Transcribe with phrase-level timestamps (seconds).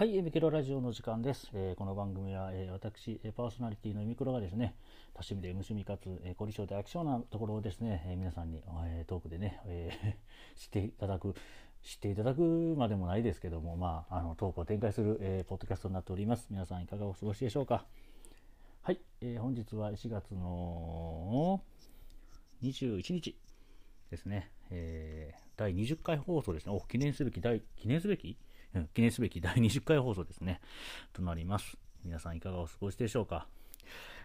[0.00, 1.50] はい、ミケロラジオの時間です。
[1.52, 4.74] えー、この番組は、えー、私、パーソナリティのミクロがですね、
[5.12, 11.34] 多趣味で虫味かつ、えー、凝り性で飽き性なところをですね、えー、皆さんに、えー、トークでね、えー、 知っていただく、
[11.82, 12.40] 知っていただく
[12.78, 16.46] までもないですけども、まあ、あのトークを展開する、えー、ポッドキャストになっております。
[16.48, 17.84] 皆さんいかがお過ごしでしょうか？
[18.80, 21.62] はい、えー、本日は4月の
[22.62, 23.36] 21日
[24.10, 26.72] ですね、えー、第20回放送ですね。
[26.72, 28.38] お、記念すべき、第、記念すべき
[28.94, 30.60] 記念すべき第20回放送ですね、
[31.12, 31.76] となります。
[32.04, 33.48] 皆さんいかがお過ごしでしょうか？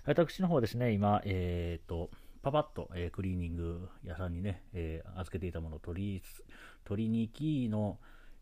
[0.06, 2.12] 私の方はですね、今、えっ、ー、と、
[2.44, 6.24] パパッと、えー、クリーニング屋さんにね、えー、預けていたものを取り、
[6.84, 7.98] 取りに行きの、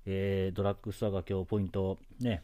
[0.05, 2.43] えー、ドラッグストアが今日ポイント、ね、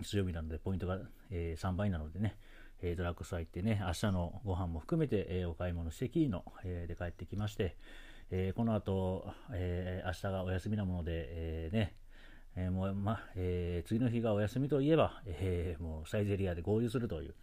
[0.00, 1.00] 水曜日なのでポイントが、
[1.32, 2.36] え、3倍なのでね、
[2.82, 7.76] え、ドラッグストア行ってね、明日のご飯も含めて、え、お買い物してきの、え、で帰ってきまして、
[8.30, 11.24] え、この後、え、明日がお休みなもので、
[11.66, 11.96] え、ね、
[12.56, 17.34] えー、もう、ま、えー、次の日がお休みといえば、えー、もうサイゼリアで合流するという。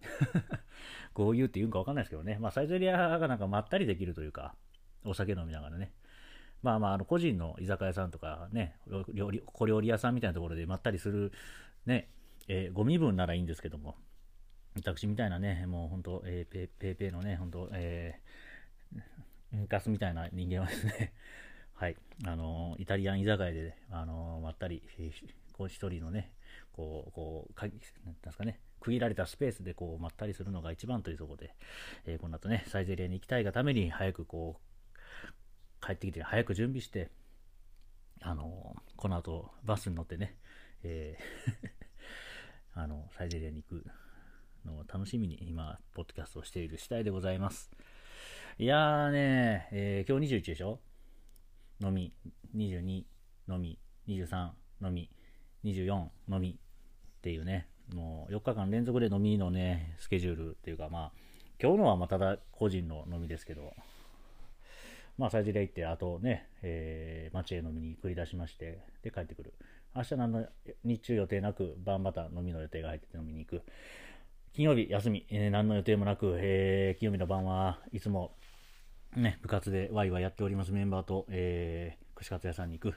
[1.14, 2.38] 合流って言うんか分かんないですけどね。
[2.40, 4.54] まあ、サイゼリアがなんかまったりできるというか、
[5.04, 5.92] お酒飲みながらね。
[6.62, 8.76] まあまあ、あの個人の居酒屋さんとかね、
[9.12, 11.32] 料理小料理屋さんみたいなところでまったりする、
[11.86, 12.08] ね、
[12.48, 13.96] えー、ご身分ならいいんですけども、
[14.74, 21.12] 私みたいなね、もう本当、えー、ペーペーのね、本当、えー、ガスみたいな人間はですね、
[21.78, 24.82] はい、あのイタリアン居酒屋で、あのまったり、
[25.52, 26.32] こう一人のね、
[26.72, 31.54] こう、こう、かなんですかね、区切られたスペースでこうまったりするのが一番というところで、
[32.04, 37.12] えー、この後ね、サイゼリアに行きたいがために早くこう、帰ってきて、早く準備して、
[38.22, 40.36] あのこの後バスに乗ってね、
[40.82, 41.68] えー
[42.74, 43.86] あの、サイゼリアに行く
[44.64, 47.70] のを楽しみに今、ポッドキャストをしている次第でございます。
[48.58, 50.80] いやーね、えー、今日21でしょ？
[51.80, 52.12] のみ、
[52.56, 53.04] 22
[53.46, 55.10] のみ、23のみ、
[55.64, 61.12] 24のみっていうね、もう4日間連続で飲みのね、スケジュールっていうか、まあ、
[61.60, 63.74] 今日のはまただ個人の飲みですけど、
[65.16, 69.54] まあ、サイゼリア行って、あとね、えー、町へ飲みに繰り出しまして、で、帰ってくる。
[69.94, 70.46] 明日何の
[70.84, 73.62] 日中予定なく、晩また飲みの予定が入ってて飲みに行く。
[74.52, 78.36] 金曜日休み、えー、何の予定もなく、えー、金曜日の晩はいつも
[79.16, 82.94] ね、部活でワイワイやっておりますメンバーと、えー、串カツ屋さんに行く。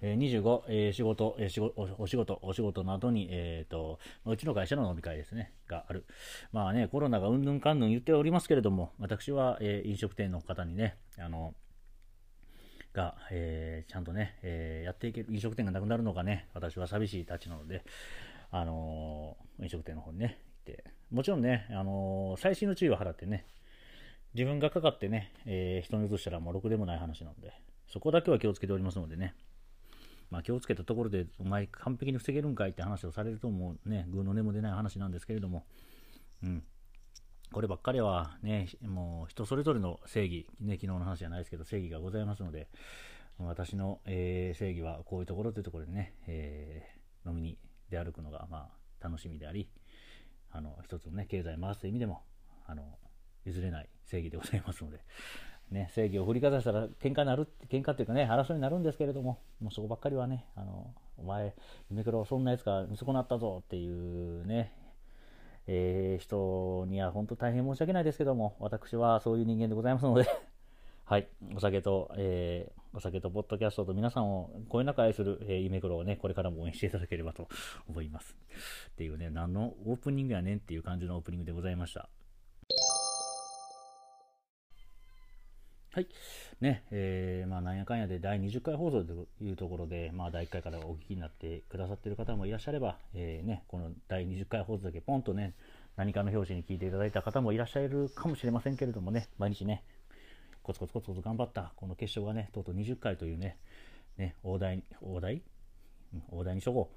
[0.00, 6.04] えー、25、えー、仕事、えー、仕事お仕事、お仕事の後に、えーと、うちの会社の飲み会ですね、がある。
[6.52, 11.54] まあね、コロナがうんぬんかんぬん言っておりますけれども、私は、えー、飲食店の方にね、あの、
[12.92, 17.82] が、えー、ちゃんとね、えー、やっていける、飲食店がなくなるのがね、私は寂しいたちなので、
[18.50, 23.46] あのー、飲食店の方にね、行って、もちろんね、あのー、最新の注意を払ってね、
[24.34, 27.52] 自分がかかってね、えー、人に移したらもうろくでもない話なので、
[27.88, 29.34] そこだけは気をつけておりますのでね、
[30.30, 35.64] まあ、気をつけたところで、お前完璧に防げるんかいって話をされるともうね、ぐの音も出ない話なんですけれども、
[36.42, 36.64] うん。
[37.52, 42.66] こればっかりはね、もう人それぞれの正義、ね、昨日の話じゃないですけど、正義がございますので、
[43.38, 47.58] 私の、えー、正義はこういうところというところでね、えー、飲みに
[47.90, 49.68] 出歩くのが、まあ、楽しみであり、
[50.50, 52.22] あの、一つのね、経済回す意味でも、
[52.66, 52.98] あの、
[53.44, 55.00] 譲れない正義でございますので、
[55.70, 61.54] ね、正義を振りかざしたら喧嘩になる、喧嘩っていうかね、争いになるんですけれども、もうそこばっかりはね、あの、お前、
[61.90, 64.72] 夢黒そんなやつが見損なったぞっていうね、
[65.66, 70.28] えー、人には本当大変申し訳ないですけども、私はそういう人間でございますので
[71.06, 77.48] はい、お酒と、えー、お酒とポッドキャストと皆さんを声仲愛する、えー、夢黒をね、これからも応援していただければと
[77.88, 78.36] 思います。
[78.90, 82.08] っていうね、何のオープニングやねんっていう感じのオープニングでございました。
[85.94, 86.08] はい。
[86.60, 95.54] ね、えー、まあ、なんやかんやで第20回放送というところで、まあ、第1回からお聞きになってくださっている方もいらっしゃれば、えー、ね、この第20回放送だけポンとね、
[95.94, 99.84] 何かの表紙に聞いていただいた方もいらっしゃるかもしれませんけれどもね、毎日ね、
[100.64, 103.56] コツコツコツコツ頑張った、この決勝がね、とうとう20回というね、
[104.18, 105.42] ね、大台、大台？
[106.32, 106.90] 大台にしとこ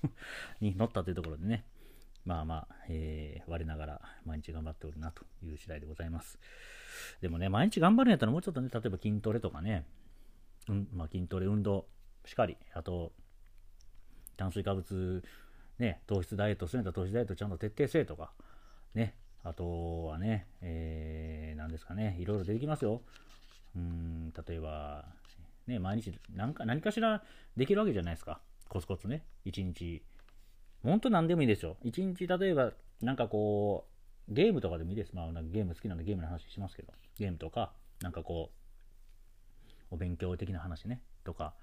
[0.62, 1.66] に乗ったというところでね、
[2.24, 6.38] まあまあ、えー、我ながら毎日頑張っておるなという次第でございます。
[7.20, 9.84] でもね、毎日頑張るんやったらもうちょっとね、例えば筋トレとかね、
[10.68, 11.86] うんまあ、筋トレ、運動
[12.24, 13.12] しかり、あと、
[14.36, 15.22] 炭水化物、
[15.78, 18.32] ね、糖質ダイエットするんだったら糖質ダイエットちゃんと徹底せえとか、
[18.94, 23.02] ね、あとはね、えー、何ですかね、いろいろ出てきますよ。
[23.74, 25.06] うん、例えば、
[25.66, 27.22] ね、毎日何か、何かしら
[27.56, 28.40] できるわけじゃないですか。
[28.68, 30.02] コツコツね、一日。
[30.82, 31.76] 本当何でもいいでしょ。
[31.82, 33.86] 一日、例えば、なんかこ
[34.28, 35.14] う、ゲームとかでもいいです。
[35.14, 36.92] まあ、なんかゲーム好きなんでゲームの話しますけど。
[37.18, 38.50] ゲームとか、なんかこ
[39.90, 41.54] う、お勉強的な話ね、とか、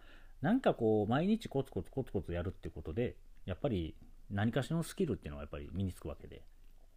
[0.42, 3.95] なんかこう、毎日コツコツコツコツやるってことで、やっぱり
[4.30, 6.44] 何かしらのスキルっていうのはやっぱり身につくわけで、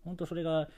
[0.05, 0.69] 本当それが、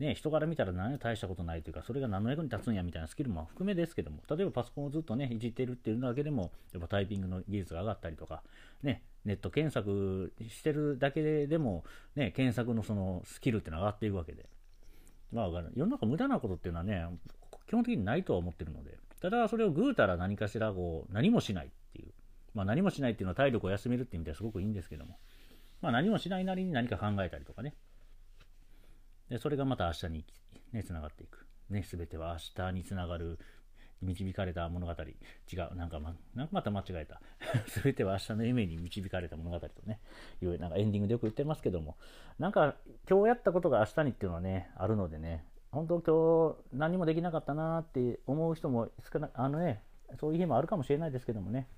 [0.00, 8.42] ね、人から見たら何大したことないというか、それが何の役に立つんやみたいなスキルも含めですけども、例えばパソコンをずっとね、いじってるっていうだけでも、やっぱタイピングの技術が上がったりとか、
[8.82, 11.84] ね、ネット検索してるだけでも、
[12.16, 14.46] ね、検索のそのスキルっていうのは上がっていくわけで、
[15.32, 17.06] まあ、世の中無駄なことっていうのはね、
[17.68, 22.12] 基本的にないとは思ってるので、ただそれをぐうたら何かしらこう、何もしないっていう、
[22.54, 25.18] まあ何もしないっていうのは体力を休めるっていう意味ではすごくいいんですけども、
[25.82, 27.74] まあ何もしないなりに何か考えたりとかね、
[29.30, 30.24] でそれがまた明日に
[30.72, 31.46] ね、つながっていく。
[31.70, 33.38] ね、すべては明日につながる
[34.02, 34.92] 導かれた物語。
[34.92, 35.76] 違う。
[35.76, 37.20] なんかま、なんかまた間違えた。
[37.68, 40.00] すべては明日の夢に導かれた物語とね、
[40.42, 41.96] いうなんかエンディングでよく言ってますけども、
[42.38, 42.76] なんか
[43.08, 49.82] 今日やったことが明日にっていうのはね、あるのでね、本当今日何もできなかったなって思う人も少な、あのね、
[50.18, 51.68] そういう日もあるかもしれないですけどもね、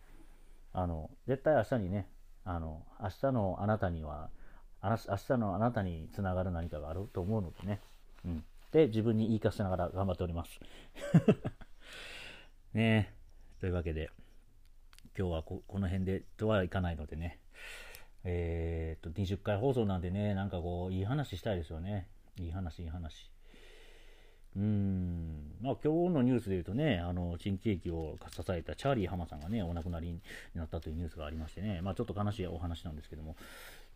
[0.73, 2.09] あの、絶対明日にね、
[2.45, 4.31] あの、明日のあなたには、
[4.83, 7.81] 明日のあなたにつながる何かがあると思うのでね、
[8.25, 8.45] うん。
[8.73, 10.61] で、自分に言い聞かせながら頑張っております。
[12.75, 13.15] ね
[13.61, 14.11] というわけで、
[15.17, 17.39] 今日はこの辺でとはいかないのでね、
[18.25, 22.09] えー、っと、20回放送なんでね、なんかこう、いい話したいですよね。
[22.39, 23.31] いい話、いい話。
[24.55, 30.21] うん、まあ今日のニュースで言うとね、あの、新喜劇を支えたチャーリー浜さんがね、お亡くなりに
[30.55, 33.37] なったというニュースがありましてね、まあちょっと悲しいお話なんですけども、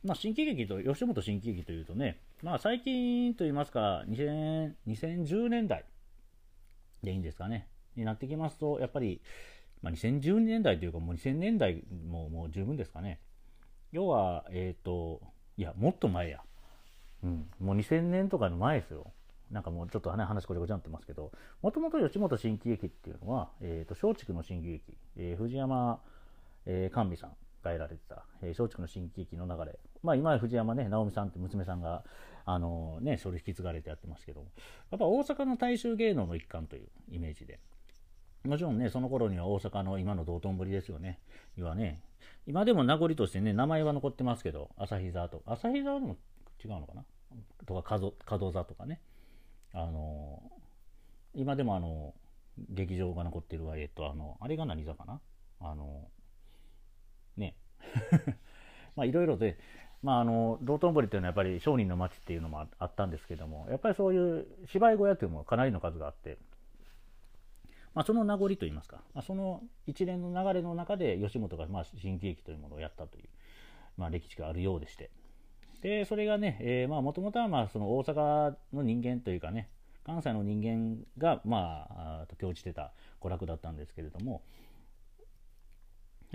[0.04, 5.84] まあ、新喜劇と、吉本新喜劇というとね、まあ、最近といいますか、2000 2010年代
[7.02, 9.20] でいいんですかね、になってきますと、やっぱり、
[9.82, 13.20] まあ、2010年代というか、もう2000年代ももう十分ですかね。
[13.92, 15.20] 要は、えっ、ー、と、
[15.56, 16.40] いや、もっと前や。
[17.22, 19.12] うん、もう2000年とかの前ですよ。
[19.50, 21.32] なんかもうちょっと話こちゃこちゃなってますけど、
[21.62, 26.00] もともと吉本新喜劇っていうのは、えっ、ー、と、松竹の新喜劇、えー、藤山、
[26.66, 27.36] えー、甘美さん
[27.74, 32.04] えられてた、えー、松竹の新喜劇の流れ、まあ、今は藤山ね、直美さんって娘さんが、
[32.44, 34.40] あのね、それ引き継がれてやってますけど
[34.90, 37.58] やっぱ大阪の大衆芸能の一環というイメージで。
[38.44, 41.18] もちろんね、その頃には大阪の今の道頓堀ですよね。
[41.58, 42.00] 今ね、
[42.46, 46.16] 今でも名残としてね、名前は残ってますけど、朝日座と、朝日座でも
[46.64, 47.04] 違うのかな？
[47.66, 47.98] とか、
[48.38, 49.00] 門座とかね。
[49.72, 50.40] あの
[51.34, 52.14] 今でもあの、
[52.70, 55.20] 劇場が残ってるわ、えっと、あの、あれが何座かな？
[55.58, 56.08] あの、
[57.36, 57.54] ね。
[58.96, 59.58] まあいろいろで、
[60.02, 66.38] まあ、あの道頓堀っていうのはやっぱり商人の町っていうのもあったんですけどもやっぱりそういう芝居小屋というのもかなりの数があって、
[67.94, 73.24] まあ、その名残といいますか、まあ、その一連の流れの中で吉本がまあ新喜劇というものをやったという、
[73.96, 75.10] まあ、歴史があるようでして
[75.82, 79.68] でそれがねもともとはまあその大阪の人間というかね
[80.04, 81.88] 関西の人間がま
[82.22, 84.42] あと興じてた娯楽だったんですけれども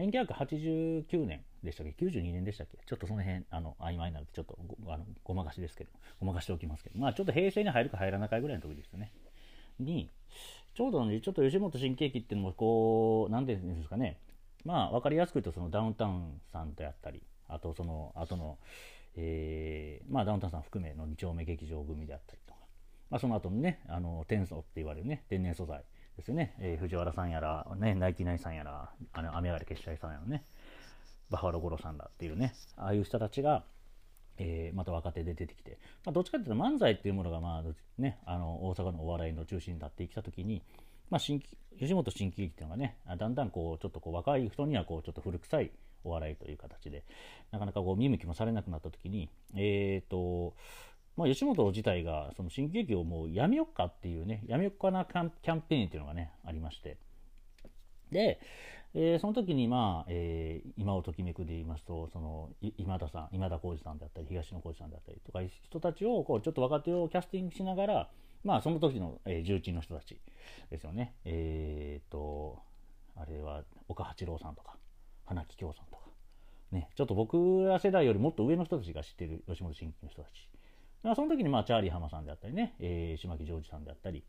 [0.09, 2.77] 1989年でしたっけ ?92 年でしたっけ？
[2.85, 5.89] ちょっとその辺、あの、曖昧になると、ちょっとごあのごまかしですけど、
[6.19, 9.11] ごまかしておきますけど、まあちょっと平成に入るか入らないかぐらいの時ですよね。
[9.79, 10.09] に、
[10.73, 14.17] ちょうどね、ちょっと吉本新喜劇っていうのも、こう、なんていうんですかね、
[14.63, 18.57] まあ分かりやすく言うと、そのダウンタウンさんであったり、あとその後の、
[19.15, 22.59] えー、まあダウンタウンさん含めの2丁目劇場組であったりとか、
[23.09, 25.83] まあその後のね、あの、天素って言われるね、天然素材。
[26.21, 30.43] ですよね、えー、藤原さんやら、ね、ナイティナイさんやら、あの雨上がり決済さんやらね、
[31.29, 33.63] バファロー五郎さんだっていうね、ああいう人たちが、
[34.37, 40.61] えー、また若手で出てきて、まあ、どっちかというと漫才っていうものが、まあね、あの大阪のお笑いの中心になってきたときに、
[41.09, 41.41] まあ、新
[41.79, 45.71] 吉本新喜劇っていうのがね、だんだんこうちょっとこう若い人にはこうちょっと古臭い
[46.03, 47.03] お笑いという形で、
[47.51, 50.53] なかなかこう見向きもされなくなったときに、えっ、ー、と、
[51.21, 56.97] まあ、吉本自体がその新喜劇をもうやめよっかっていうね、やめよっかなキャンペーンっていうのがね、ありまして。
[58.11, 58.39] で、
[58.95, 68.09] えー、その時に、まあ、えー、今をときめくで言いますと、その、今田さん、今田耕司さんであったり、東野耕司さんであったりとか、人たちを、こう、ちょっと若手をキャスティングしながら、
[68.43, 70.19] まあ、その時の、えー、重鎮の人たち
[70.71, 71.13] ですよね。
[71.25, 72.57] えー、と、
[73.15, 74.75] あれは、岡八郎さんとか、
[75.25, 76.01] 花木京さんとか、
[76.71, 80.49] ね、ちょっと僕ら世代よりもっと上の人たちが知ってる吉本新喜劇の人たち
[81.03, 84.23] まあ、その時にまあチャーリー浜さんであったりね、えー、島木ジョージさんであったり、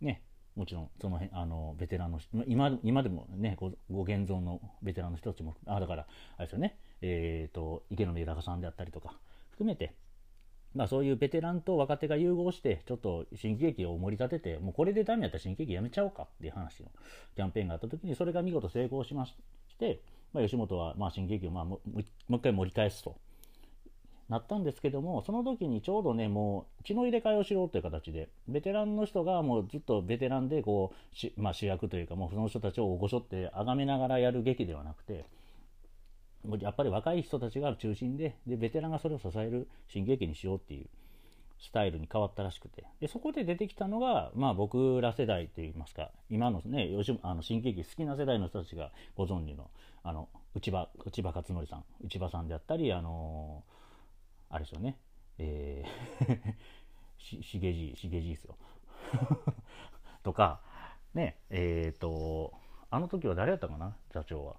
[0.00, 0.22] ね、
[0.56, 9.14] もちろんその辺あのベテランの今今でもねごご現存のベテランの人たちもあだからあれですよね、えーと、池野豊さんであったりとか
[9.50, 9.94] 含めて、
[10.74, 16.88] まあ、そういうベテランと若手が融合してちょっと新喜劇を盛り立ててもうこれでダメやったら新喜劇やめちゃおうかっていう話の
[17.34, 19.34] キャンペーンがあった時にそれが見事成功しまし
[19.78, 20.00] て、
[20.32, 22.00] まあ、吉本はまあ新喜劇をまあももう
[22.36, 23.16] 一回盛り返すと。
[24.28, 30.92] なったんですけども、その時にちょうどね、もう血の入れ替えをしようという形で、ベテランの人がもうずっとベテランでこ
[31.36, 35.26] う、まあ、主役というか、もうその人たちをごしょって崇めながらやる劇ではなくて、
[36.60, 40.86] やっぱり若い人たちが中心ででベテランがそれを支える新劇にしようっていう
[41.58, 49.70] スタイルに変わったらしくてでそこで出てきたのが、まあ、僕ら世代といいますか今のね吉あの新喜劇好きな世代の人たちがご存知の
[50.02, 53.64] あの内場内場勝則さん内場さんであったりあの、
[54.54, 54.96] あれですよね。
[55.38, 56.54] えー
[57.18, 58.56] ししげじしげじですよ。
[60.22, 60.60] とか
[61.12, 62.52] ねえっ、ー、と
[62.90, 63.96] あの時は誰やったかな？
[64.10, 64.56] 座長は、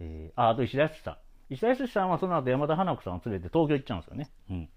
[0.00, 1.18] えー、ああと石田康さん。
[1.54, 4.68] 石田康さんはその後山田花子さんを連れて東京行っちゃうんですよね、うん。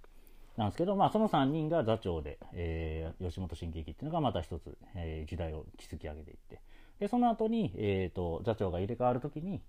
[0.57, 6.62] なんですけど、まあ、その3人が座長で、えー、吉本新喜劇っていうのがまた一つ、えー、時代を築き上げていって。
[7.00, 9.63] でその後に、えーと、座長が入れ替わる時に、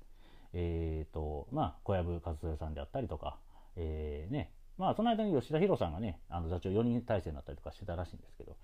[0.53, 3.39] えーとまあ、小籔和代さんであったりとか、
[3.77, 8.57] えーねまあ、その間に吉田博さんがねあの座長4人体制になったりとかしてたらしいんですけど、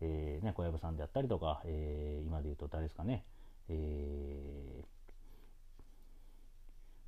[0.00, 3.24] えーね、小籔さんであったりとか、えー、今で言うと誰ですかね、
[3.68, 4.84] え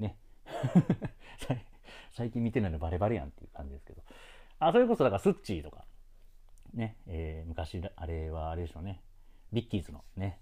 [0.00, 0.16] ー、ね。
[2.12, 4.02] 最近見てないのバレバレやんっていう感じですけど、
[4.59, 5.85] あ、それこそだからスッチーとか、
[6.75, 9.02] ね、えー、昔、あれはあれでしょうね、
[9.52, 10.38] ビッキーズのね、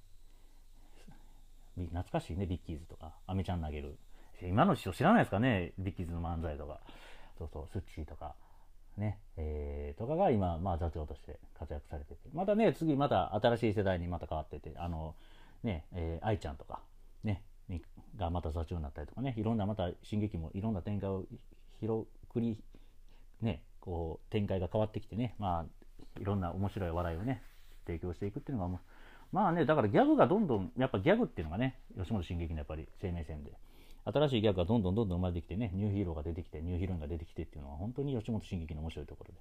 [1.76, 3.98] 懐かしいね、ビッキーズとか、アメちゃん投げる。
[4.48, 6.80] 今の人知らないですかね、ビッキーズの漫才とか、
[7.38, 8.34] そうそう、スッチーとか、
[8.96, 15.14] ね、えー、とかが今、まあ座長として活躍されてて、またね、次また新しい世代にまた変わってて、あの、
[15.62, 16.80] ね、えー、愛ちゃんとか、
[17.24, 17.42] ね、
[18.16, 21.24] がまた座長になったりとかね、いろんなまた進撃もいろんな展開を
[21.80, 22.58] 広くり、
[23.40, 27.42] ね、こう展開が変わってきてね、まあ、いろんな面白い笑いをね、
[27.86, 28.78] 提供していくっていうのが、
[29.32, 33.52] まあね、だからギャグがどんどん、やっぱギャグっていうのがね、吉本新喜劇のやっぱり生命線で、
[34.04, 39.40] 新しいギャグがどんどんどんどん生まれてきてね、ニューヒーローが出てきて、ニューヒーロインが出てきてっていうのは、本当に吉本新喜劇の面白いところで。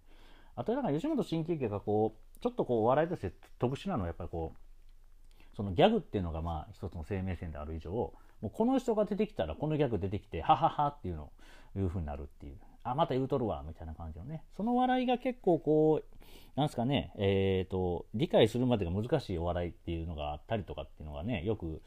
[0.56, 8.14] あと、だか吉本新喜劇がこう、ちょっとこう、笑いとして特殊なのは、やっぱりこう、そのギャグっていうのがまあ一つの生命線である以上、も
[8.44, 11.32] うこの人が出てきたらこのギャグ出てきて、はははっていうのを
[11.78, 12.58] いう風になるっていう。
[12.84, 14.44] あ、また言うとるわ、みたいな感じのね。
[14.56, 16.20] その笑いが結構こう、
[16.56, 21.82] なんすかね、えっ、ー、と、理解するまでが難しいお笑いっていうのがあったりとかっていうのがね、よく、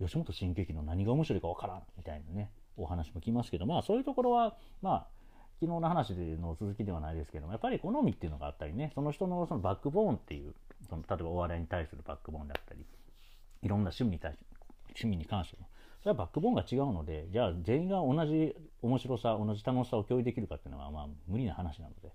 [0.00, 5.06] 吉本新喜劇の何が面白いかわからん、みたいなね、お話も聞きますけど、まあそういうところは、まあ、
[5.60, 10.54] 昨日の話での続きではないですけども、やっぱり好みっていうのがあったりね、その人のそのバックボーンっていう、
[10.88, 12.84] その例えばお笑いに対するバックボーンだったり、
[13.62, 14.38] いろんな趣味に対し、
[14.88, 15.68] 趣味に関しても、
[16.00, 22.12] それはバックボーンが違うので、じゃあ全員が同じ面白さ、同じ楽しさを共有できるかっていうのは、まあ無理な話なので。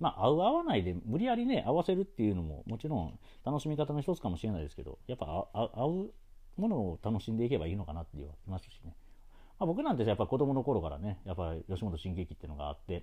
[0.00, 6.12] まあ、合う合わないで無理やりね、合わせるっていうのももちろん楽しみ方の一つかもしれないですけど、やっぱ合う
[6.58, 8.94] ものを楽しんでいけばいいのかなっていうますしね。
[9.58, 13.02] まあ、僕なんてやっぱ子供の頃からね、やっぱ吉本新喜劇っていうのがあって、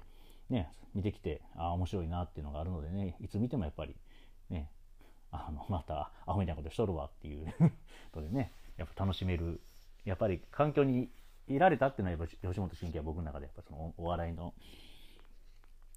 [0.50, 3.96] ね、見てきて、ああ、面白いなっていうのがあるのでね、いつ見てもやっぱり、
[4.50, 4.70] ね、
[5.32, 7.54] あの、また、アホみたいなことしとるわっていう
[8.16, 9.60] のでね、やっぱ楽しめる
[10.06, 11.10] やっぱり環境に
[11.48, 14.54] いられたっていうのはやっぱ吉本新喜は僕の中でやっぱそのお笑いの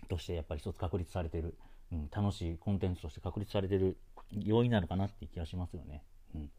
[0.09, 1.55] としてやっぱり一つ確立されてる、
[1.93, 3.99] うん、楽しいコンテンツとして確立されてる
[4.33, 6.03] 要因なのかなっていう気がしますよね。
[6.35, 6.51] うん、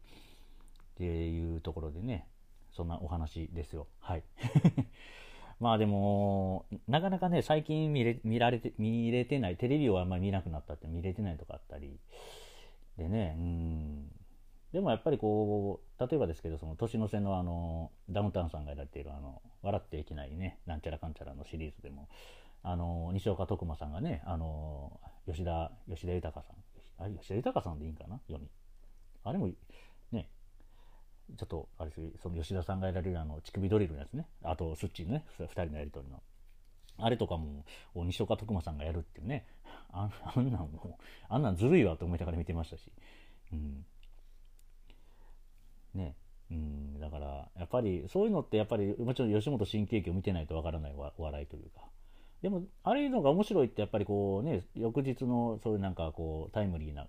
[1.00, 2.26] っていうところでね
[2.72, 3.88] そんなお話ですよ。
[4.00, 4.22] はい。
[5.60, 11.98] まあでも、なかなかね、最近見れ見られて、見れてない、テレビをあんまり見なくなったって見れてないとかあったり、
[12.96, 14.08] でね、うん、
[14.72, 22.08] でもやっぱりこう、例えばですけど、その年の瀬のあの、ダウンタウンさんがやられているあの、笑っていけないね、なんちゃらかんちゃらのシリーズでも、
[22.62, 28.20] あの、西岡徳馬さんがね、あの、吉田、吉田豊さん、あれ、吉田豊さんでいいんかな？
[28.28, 28.48] 世に。
[29.24, 29.50] あれも、
[31.36, 36.20] ちょっと、あれですその吉田さんがやられるあの、乳首ドリルのやつね、あと、スッチーのね、二人のやりとりの。
[36.98, 39.46] あれとかも、西岡徳馬さんがやるっていうね、
[39.90, 42.92] ああんなんもう、あんなんずるいわと思いながら見てましたし、
[43.52, 43.84] うん。
[45.94, 46.14] ね。
[46.50, 51.82] うん、だから、やっぱり、そういうのってやっぱり、もちろん吉本新喜劇を見てないとわからないお笑いというか。
[52.42, 57.06] でも、あれのが面白いってやっぱりこうね、翌日のそういうなんかこう、タイムリーな、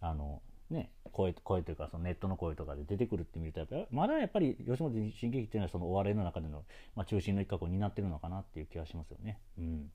[0.00, 6.64] あの、ね、声、声というか、そのネットの声とかで出てくるって見ると、やっぱまだやっぱり吉本新喜劇っていうのはそのお笑いの中での、
[6.94, 9.38] まあ、中心の一角を担ってるのかなっていう気がしますよね。
[9.58, 9.90] うん。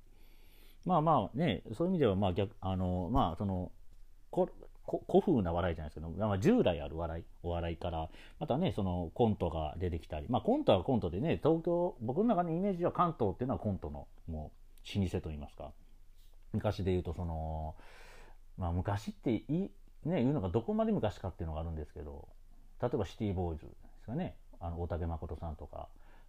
[0.85, 3.71] まあまあね、そういう意味では、まあ逆、あの、まあその、
[4.31, 4.49] こ
[5.07, 14.51] 古風な笑いじゃないですけど、まあ、従来ある笑い、お笑いから、またね、そのコントが出てきたり、まあコントはコントでね、東京、僕の中のイメージは関東っていうのはコントのも
[14.95, 15.71] う老舗といいますか、
[16.53, 17.75] 昔で言うとその、
[18.57, 19.71] まあ昔っていい、
[20.05, 22.27] ね、言うのがどこまで昔かっていうのがあるんですけど、
[22.81, 23.71] 例えばシティボーイズで
[24.01, 25.87] すかね、あの大竹誠さんとか、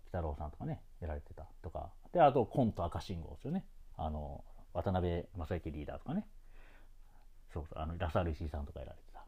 [0.09, 3.64] 北郎さんとかね、やられてたとか、で、あとコント赤信号ですよね、
[3.97, 6.26] あの、渡辺正行リーダーとかね、
[7.52, 9.25] そうそう、あの、ラサール石井さんとかやられてた。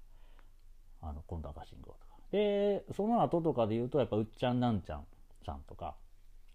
[1.01, 2.17] あの、今度赤信号とか。
[2.31, 5.07] で、その後とかで言うと、やっぱ、うっちゃんなんちゃん
[5.47, 5.95] さんとか、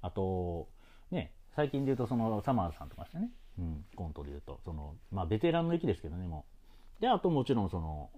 [0.01, 0.67] あと、
[1.09, 6.52] ね、最近で言うとそのサマーズさんとかですね、うん、コントで言うと、その、まあベテランの域ですけどね、もう。
[6.99, 8.09] で、あともちろんその、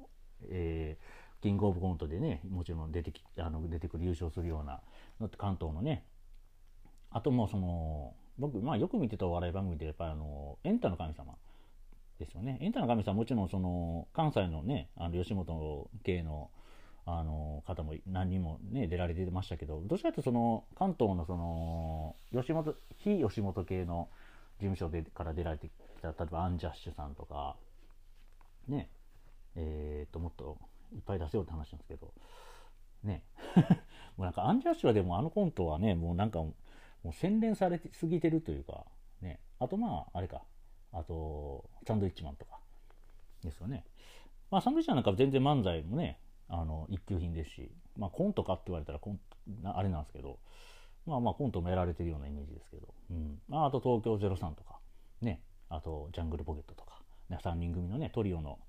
[0.49, 4.81] えー、キングオブコントでね、もちろん出てき、あの、出てくる優勝するような、
[5.37, 6.05] 関東のね、
[7.11, 11.35] あともうその、僕、まあよく見てたお笑い番組で、やっぱりあの、エンタの神様
[12.19, 12.57] ですよね。
[12.61, 16.49] エンタの神様もちろんその、関西のね、あの、吉本系の、
[17.07, 24.09] あの方も何人もね出られてましたけどどちらかというとその関東のその吉本非吉本系の
[24.57, 27.57] 事務所でから出られてきた例えばアンジャッシュさんとか
[28.67, 28.89] ね
[29.55, 30.57] えー、っともっと
[30.93, 32.13] いっぱい出せようって話なんですけど
[33.03, 33.23] ね。
[34.17, 36.53] もうなんかアンジャッシュはでもあのコントはねもうなんかも
[37.05, 38.85] う洗練されてすぎてるというか
[39.21, 39.39] ね。
[39.59, 40.43] あとまああれか。
[40.91, 42.59] あとサンドイッチマンとか。
[43.43, 43.85] ですよね。
[44.49, 49.19] まあサンドイッチマンなんか全然漫才もねあの一級品ですし、まあ、コントかって言われたらコン
[49.63, 50.39] あれなんですけど、
[51.05, 53.39] まあまあコントもやられてるようなイメージですけど、うん。
[53.47, 54.79] まあ、あと東京03とか、
[55.21, 56.94] ね、あとジャングルポケットとか、
[57.29, 58.59] 3人組のね、トリオの、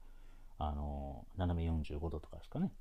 [0.59, 2.73] あのー、斜め45度とかですかね。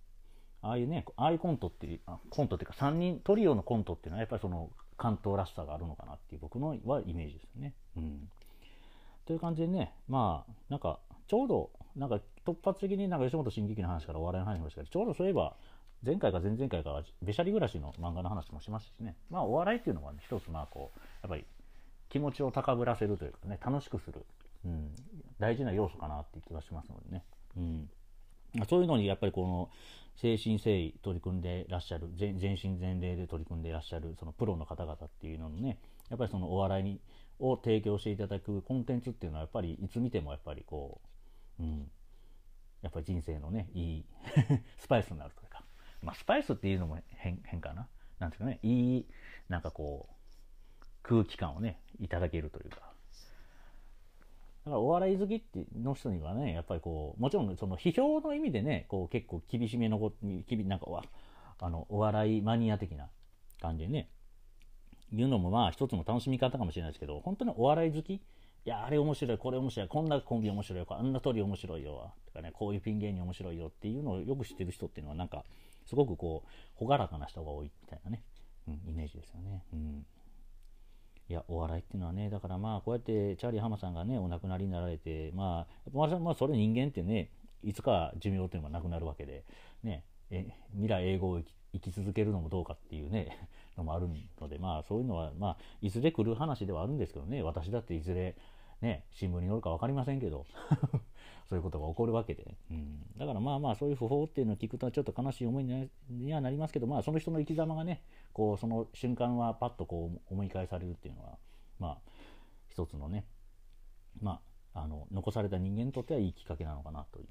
[0.62, 7.74] ああいうね、ああいうコントっていう、あコントっていうか3人、トリオのコントっていうのはやっぱりその関東らしさがあるのかなっていう僕のはイメージですよね。
[7.98, 8.29] うん。
[9.25, 15.55] という感じでね、まあ、なんか、ちょうど、なんか突発的になんか吉本新喜劇の話からお笑いの話もしたけど、ちょうどそういえば、
[16.05, 19.15] 前回か前々回かはべしゃり暮らしの漫画の話もしましたしね。
[19.29, 21.46] まあ、お笑いっていうのは、ね、一つ、まあ、こう、やっぱり
[22.10, 24.25] 気持ちを高ぶらせるというかね、楽しくする、
[24.65, 24.91] うん、
[25.39, 27.24] 大事な要素かなっていう気がしますのでね。
[27.57, 27.89] うん。
[28.67, 29.69] そういうのにやっぱりこの
[30.15, 35.77] 精神誠意取り組んでらっしゃる全身全霊で取り組んでいらっしゃるそのプロの方々っていうののね
[36.10, 37.01] やっぱりそのお笑いに
[37.39, 41.01] を提供していただくコンテンツっていうのはやっぱりいつ見てもやっぱりこ
[41.60, 41.91] う、うん、
[42.86, 44.05] やっぱり人生のね、いい
[44.77, 45.63] スパイスになるというか、
[46.03, 47.88] まあ、スパイスっていうのも変変かな。
[48.19, 49.06] なんていうかね、いい、
[49.49, 52.93] なんかこう、空気感をね、いただけるというか。
[54.65, 61.04] だからお笑い好きっての人にはね、やっぱりこう、もちろんその批評の意味でね、こう結構厳しめの、なんかは
[61.60, 63.10] あの、お笑いマニア的な
[63.62, 64.10] 感じでね、
[65.12, 68.21] 言うのもまあ一つの楽しみ方かもしれないですけど、本当にお笑い好きい
[68.65, 75.45] や、あれ面白い、これ面白い、こんなコンビ面白いよ、あんな鳥面白いよ、とかね、こういうピン芸人面白いよっていうのをよく知ってる人っていうのは、なんか、
[75.86, 76.43] すごくこ
[76.82, 78.23] う、朗らかな人が多いみたいなね、
[78.67, 79.63] うん、イメージですよね。
[79.71, 80.06] うん。
[81.27, 87.31] いや、お笑いっていうのはね、だからまあ、こうやってチャーリー浜さんがね、お亡くなりになられて、まあ、まあ、それ人間ってね、
[87.63, 89.43] いつか寿命っていうのがなくなるわけで、
[89.83, 91.41] ね、え未来永劫を
[91.73, 94.07] 生き続けるのもどうかっていうね、 のもある
[94.39, 98.35] ので、まあ、そういうのは、まあ、いずれ来る話ではあるんですけどね、私だっていずれ、
[98.81, 100.45] ね、新聞に載るか分かりませんけど。
[101.49, 105.63] そういうことが起こるわけで、うん、だからまあまあそういう訃報っていうのを聞くとちょっと悲しい思い
[106.10, 108.01] にはなりますけど、まあ、その人の生き様がね
[108.34, 111.38] こうその瞬間はパッとこう思い返されるっていうのは
[111.79, 111.97] まあ
[112.67, 113.25] 一つのね
[114.21, 114.41] ま
[114.73, 117.27] ああの残された人間にとってはいいきっかけなのかなという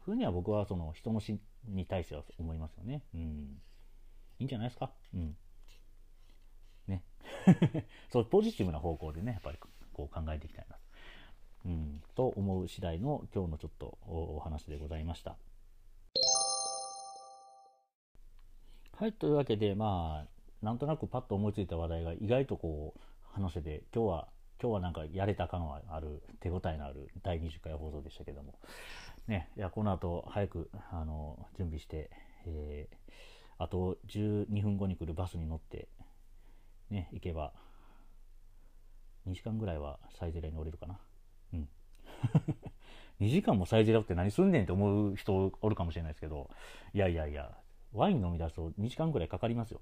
[0.00, 3.02] ふうには僕はその人の死に対しては思いますよね。
[3.14, 3.60] うん、
[4.40, 4.90] いいんじゃないですか？
[5.14, 5.36] うん。
[6.86, 7.04] ね。
[8.10, 9.58] そうポジティブな方向でねやっぱり
[9.92, 10.77] こう考えていきたいな
[11.64, 15.36] うん、と思う次第の今日のちょっとお話でございました。
[18.96, 23.00] はい、というわけで、まあ、なんとなくパッと思いついた話題が意外とこう
[23.32, 24.28] 話せて、今日は、
[24.60, 28.54] 今日はなんかやれた感はある、手応えのある第20回放送でしたけども、
[29.28, 32.10] ね、いや、この後早く、あの、準備して、
[32.46, 32.96] えー、
[33.58, 35.86] あと12分後に来るバスに乗って、
[36.90, 37.52] ね、行けば、
[39.28, 40.98] 2時間ぐらいはサイゼリヤに降りるかな。
[43.20, 46.50] 2時間もサイゼリヤって何すんねんって思う人おるかもしれないですけど、
[46.94, 47.56] いやいやいや、
[47.92, 49.80] ワイン飲み出すと2時間ぐらいかかりますよ。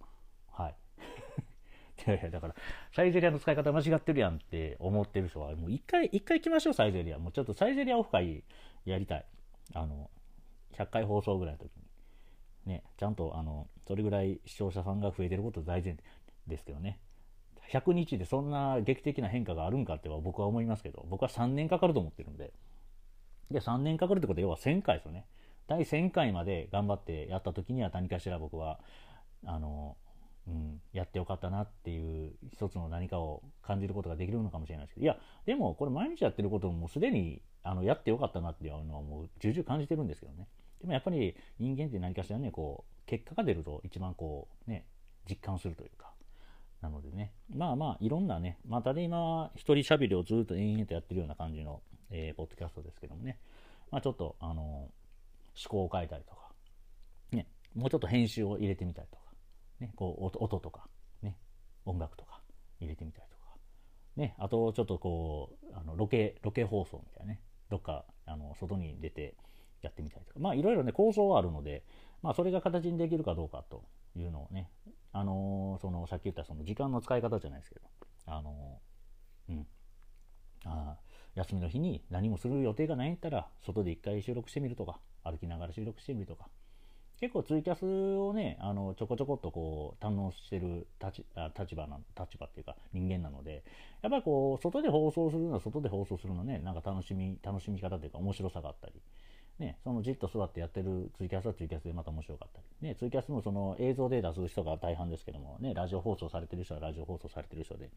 [0.51, 0.75] はい。
[2.07, 2.55] いやいや、だから、
[2.93, 7.19] サイゼリヤの使い方間違ってるやんって思ってる人は、もう一回、一回行きましょう、サイゼリヤ。
[7.19, 8.45] もうちょっとサイゼリヤオフ会
[8.85, 9.27] やりたい。
[9.75, 10.11] あの、
[10.73, 11.87] 100回放送ぐらいの時に。
[12.67, 16.05] ね、ちゃんと、あの、それぐらい視聴者さんが増えてること大前提
[16.47, 16.99] ですけどね。
[17.73, 22.53] 100日でそんな劇的な変化があるんかっては僕は思いますけど、僕は3年かかると思ってるんで。
[23.51, 25.27] で、3年かかるってことは要は1000回ですよね。
[25.69, 28.79] 第1000回まで頑張ってやった時には何かしら僕は、
[29.45, 29.97] あの、
[30.47, 40.47] うん、やってよかったなっていう一つの何かを感じることができるのかもしれないですけど、いや、でもこれ毎日やってることももうすでにあのやってよかったなっていうのはもう重々感じてるんですけどね。
[40.81, 44.87] でもやっぱり人間って何かしらね、こう、結果が出ると一番こう、ね、
[45.29, 46.13] 実感するというか、
[46.87, 53.39] なのでね、まあまあ、いろんなね、またで今、一人喋りをずっと延々とやってるような感じの、えー、ポッドキャストですけどもね、
[53.91, 54.89] まあちょっと、あのー、思
[55.69, 56.53] 考を変えたりとか、
[57.33, 59.23] ね、もうちょっと編集を入れてみたりとか、
[59.81, 60.87] ね、こう音、音とか、
[61.23, 61.37] ね、
[61.85, 62.37] 音楽とか。
[62.81, 63.57] 入れてみたりとか、
[64.17, 67.41] ね、あとちょっとこうあのロケロケ放送みたいなね。
[67.71, 69.35] どっかあの外に出て
[69.83, 70.41] やってみたりとか。
[70.41, 71.85] まあいろいろね構想はあるので、
[72.23, 73.85] まあ、それが形にできるかどうかと
[74.17, 74.71] いうのをね
[75.13, 77.87] あのー、そのさっき言ったその時間の使い方じゃないですけど
[78.27, 79.67] あのー、うん。
[80.65, 80.97] あ
[81.37, 86.49] 休みの日に何もする予定がないんやったら外で一回収録してみるとか歩きながら収録してみるとか。
[87.19, 87.85] 結構ツイキャス
[88.19, 91.25] をねあのちょこちょこっとこう堪能してる立
[91.59, 93.65] 立場な立場っていうか人間なので
[94.03, 99.01] やっぱりこう外で放送するのは外で放送するのねなんか楽しみ楽しみ方というか面白さがあったり。
[99.59, 107.91] ね、そのじっと座ってやってるツイキャスはツイキャスでまた面白かったり、ね、ツイキャスもその映像で出す人が大半ですけども、ね、ラジオ放送されてる人はラジオ放送されてる人で、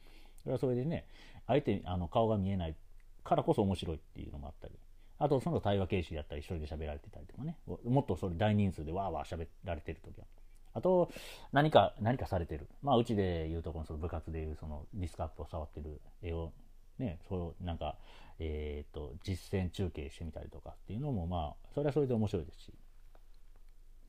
[0.43, 1.05] それはそれでね、
[1.47, 2.75] 相手あの顔が見えない
[3.23, 4.73] からこそ面白いっていうのもあったり、
[5.17, 10.25] あとその対話形式だったり、一人で喋られてたりとかね、もっとそれ大人数でわーわー喋られてる時は。
[10.73, 11.11] あと、
[11.51, 12.67] 何か、何かされてる。
[12.81, 16.53] まあ、うちで言うとこのその部活でいうそのディスクアップを触ってる絵を、
[16.99, 17.97] ね、そうなんか、
[18.39, 22.73] えーと、実践中継してみたりとかっていうのもまあそれはそれで面白いですし。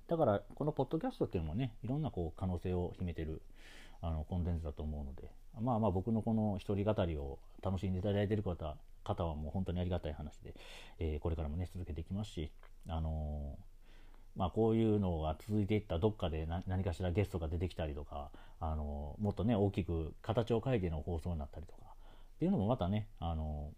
[0.09, 3.43] だからこのポッドキャストっていうのもねいろんなこう可能性を秘めてる
[4.03, 10.55] あのコンテンツだと思うのでまあまあ僕のこの一人語りを楽しんでいただいてる方方はもう本当にありがたい話で、
[10.99, 12.51] えー、これからもね続けていきますし
[12.89, 13.71] あのー
[14.37, 23.71] まあ、こういうのが続いていったどっかで何かしらゲストが出てきたりとか、あのもっとね大きく形を変えての放送になったりとかっていうのもまたね、あの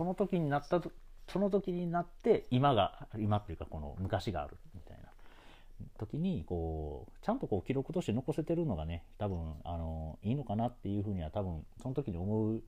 [0.00, 0.80] その時になった
[1.28, 5.10] その時になって今が今っていうかこの昔があるみたいな。
[5.98, 12.62] 時にこうちゃんとこう記録として残せてるのがね多分あのいいのかなっていうふうには多分その時に思う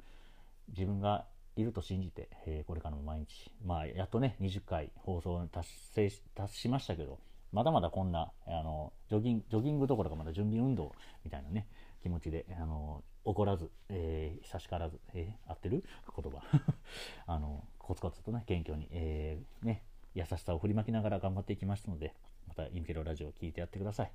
[0.69, 1.25] 自分が
[1.57, 3.51] いると信じて、えー、これからも毎日。
[3.65, 7.19] まあやっとね20回放送達成達しましたけど
[7.51, 10.93] まだまだこんなあのジョギンジョギングどころかまだ準備運動
[11.25, 11.67] みたいなね
[12.03, 15.85] 気持ちであの怒らず、えー、差しからず、えー、合ってる？
[16.15, 16.43] 言葉。
[17.27, 19.83] あのコツコツとね謙虚に、えー、ね、
[20.15, 22.15] 優しさを振りまきながら頑張っていきますので
[22.47, 24.13] またインケロラジオを聞いてやってください、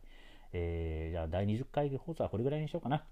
[0.53, 3.05] えー、じゃあ第20回放送はこれぐらいにしようかな。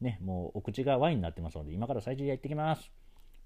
[0.00, 2.90] ねもうお口がワインになってますので今から最初にやってきます。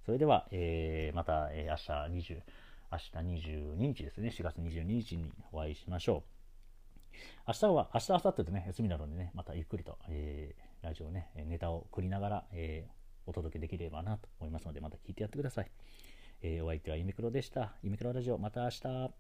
[0.05, 2.43] それでは、えー、また、えー、明日20
[2.91, 3.11] 明日
[3.51, 4.31] 22日ですね。
[4.31, 7.19] 4月22日にお会いしましょう。
[7.47, 12.91] 明日は、明日、明後日とね、休みなのでね、またゆっくりと、えー、ラジオね、ネタを繰りながら、えー、
[13.27, 15.71] お届けできればなと思いますので、また聞いてやってください。
[16.41, 17.75] えー、お相手はゆめクロでした。
[17.83, 19.11] ゆめくろラジオ、また明日。